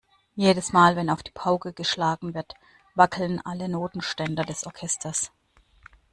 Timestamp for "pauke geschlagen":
1.29-2.33